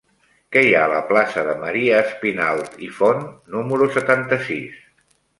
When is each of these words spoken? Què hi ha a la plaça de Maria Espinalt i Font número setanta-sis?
Què 0.55 0.61
hi 0.67 0.71
ha 0.75 0.79
a 0.85 0.91
la 0.91 1.01
plaça 1.09 1.41
de 1.47 1.51
Maria 1.63 1.99
Espinalt 2.05 2.79
i 2.87 2.89
Font 3.01 3.21
número 3.57 3.89
setanta-sis? 3.99 4.81